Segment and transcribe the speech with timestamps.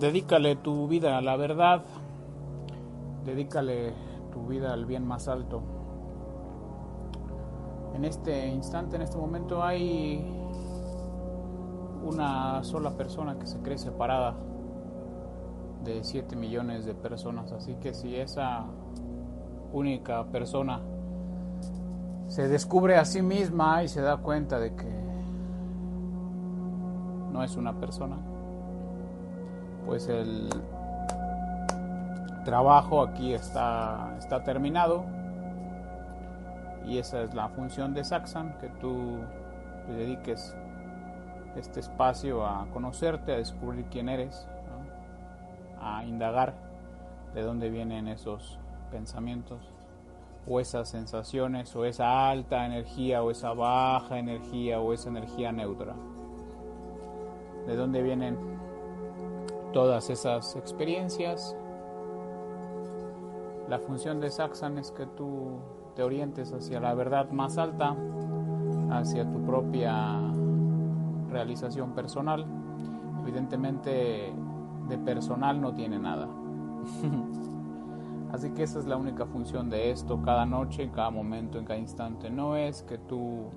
[0.00, 1.82] Dedícale tu vida a la verdad.
[3.26, 3.92] Dedícale
[4.32, 5.60] tu vida al bien más alto.
[7.94, 10.24] En este instante, en este momento, hay
[12.02, 14.36] una sola persona que se cree separada
[15.84, 17.52] de 7 millones de personas.
[17.52, 18.64] Así que si esa
[19.70, 20.80] única persona
[22.28, 24.88] se descubre a sí misma y se da cuenta de que
[27.32, 28.29] no es una persona,
[29.86, 30.48] pues el
[32.44, 35.04] trabajo aquí está, está terminado
[36.86, 39.18] y esa es la función de Saxon, que tú
[39.88, 40.54] dediques
[41.56, 44.46] este espacio a conocerte, a descubrir quién eres,
[45.80, 46.54] a indagar
[47.34, 48.58] de dónde vienen esos
[48.90, 49.60] pensamientos
[50.48, 55.94] o esas sensaciones o esa alta energía o esa baja energía o esa energía neutra.
[57.66, 58.36] De dónde vienen
[59.72, 61.56] todas esas experiencias.
[63.68, 65.58] La función de Saxon es que tú
[65.94, 67.96] te orientes hacia la verdad más alta,
[68.90, 70.18] hacia tu propia
[71.30, 72.46] realización personal.
[73.22, 74.32] Evidentemente
[74.88, 76.28] de personal no tiene nada.
[78.32, 81.64] Así que esa es la única función de esto, cada noche, en cada momento, en
[81.64, 82.30] cada instante.
[82.30, 83.50] No es que tú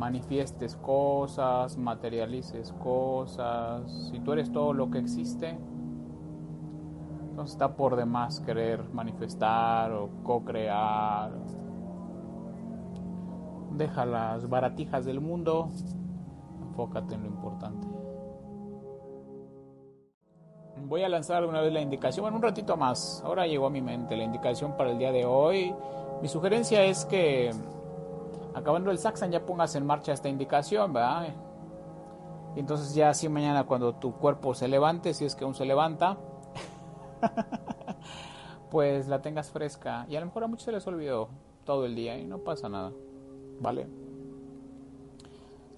[0.00, 4.08] manifiestes cosas, materialices cosas.
[4.10, 5.58] Si tú eres todo lo que existe,
[7.28, 11.32] entonces está por demás querer manifestar o co-crear.
[13.76, 15.68] Deja las baratijas del mundo,
[16.62, 17.86] enfócate en lo importante.
[20.86, 23.22] Voy a lanzar una vez la indicación, bueno, un ratito más.
[23.22, 25.74] Ahora llegó a mi mente la indicación para el día de hoy.
[26.22, 27.52] Mi sugerencia es que,
[28.54, 31.34] acabando el Saxon, ya pongas en marcha esta indicación, ¿verdad?
[32.56, 36.18] Entonces ya así mañana cuando tu cuerpo se levante, si es que aún se levanta,
[38.70, 40.06] pues la tengas fresca.
[40.08, 41.28] Y a lo mejor a muchos se les olvidó
[41.64, 42.92] todo el día y no pasa nada,
[43.60, 43.86] ¿vale?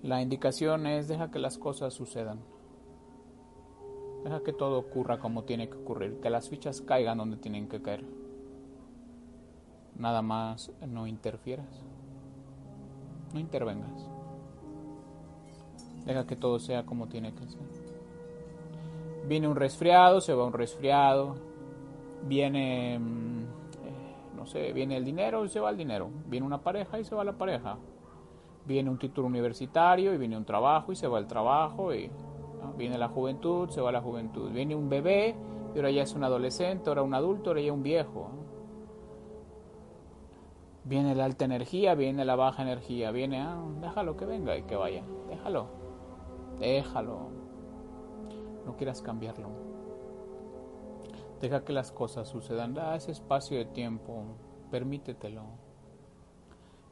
[0.03, 2.41] La indicación es deja que las cosas sucedan.
[4.25, 7.83] Deja que todo ocurra como tiene que ocurrir, que las fichas caigan donde tienen que
[7.83, 8.05] caer.
[9.97, 11.83] Nada más no interfieras.
[13.33, 14.09] No intervengas.
[16.05, 17.61] Deja que todo sea como tiene que ser.
[19.27, 21.37] Viene un resfriado, se va un resfriado.
[22.25, 26.11] Viene, mm, eh, no sé, viene el dinero y se va el dinero.
[26.27, 27.79] Viene una pareja y se va la pareja.
[28.67, 32.11] Viene un título universitario y viene un trabajo y se va el trabajo y
[32.77, 34.51] Viene la juventud, se va la juventud.
[34.51, 35.35] Viene un bebé
[35.75, 38.31] y ahora ya es un adolescente, ahora un adulto, ahora ya un viejo.
[40.85, 44.75] Viene la alta energía, viene la baja energía, viene, ah, déjalo que venga y que
[44.75, 45.69] vaya, déjalo,
[46.59, 47.31] déjalo.
[48.67, 49.49] No quieras cambiarlo.
[51.41, 54.25] Deja que las cosas sucedan, da ese espacio de tiempo,
[54.71, 55.43] permítetelo.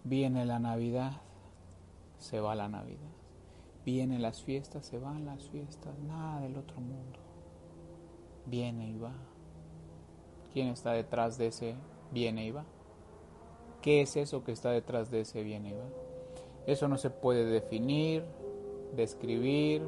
[0.05, 1.21] Viene la Navidad,
[2.19, 3.11] se va la Navidad.
[3.85, 7.19] Vienen las fiestas, se van las fiestas, nada del otro mundo.
[8.47, 9.15] Viene y va.
[10.53, 11.77] ¿Quién está detrás de ese
[12.13, 12.65] viene y va?
[13.83, 15.89] ¿Qué es eso que está detrás de ese viene y va?
[16.67, 18.25] Eso no se puede definir,
[18.95, 19.83] describir,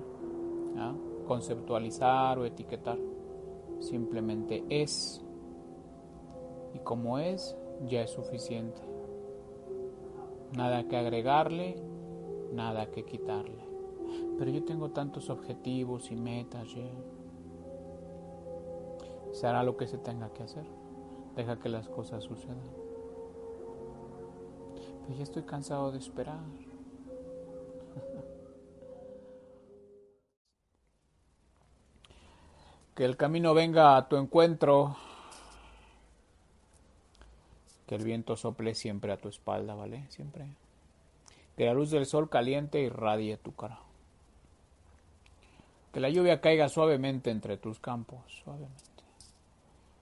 [0.77, 0.95] ¿ah?
[1.27, 2.99] conceptualizar o etiquetar.
[3.81, 5.23] Simplemente es.
[6.75, 8.81] Y como es, ya es suficiente.
[10.57, 11.77] Nada que agregarle,
[12.53, 13.73] nada que quitarle
[14.39, 16.67] pero yo tengo tantos objetivos y metas.
[19.33, 20.65] Se hará lo que se tenga que hacer.
[21.37, 22.82] Deja que las cosas sucedan.
[25.03, 26.39] Pero ya estoy cansado de esperar.
[32.95, 34.97] que el camino venga a tu encuentro.
[37.87, 40.07] Que el viento sople siempre a tu espalda, ¿vale?
[40.09, 40.47] Siempre.
[41.57, 43.81] Que la luz del sol caliente irradie tu cara.
[45.93, 48.83] Que la lluvia caiga suavemente entre tus campos, suavemente.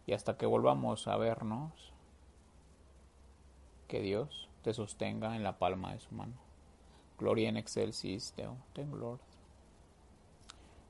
[0.07, 1.73] Y hasta que volvamos a vernos,
[3.89, 6.35] que Dios te sostenga en la palma de su mano.
[7.19, 9.21] Gloria en excelsis Deo, ten Lord.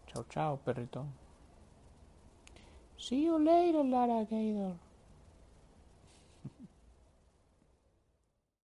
[0.06, 1.06] Chao, chao, perrito.
[2.96, 4.89] See you later, Lara Gator.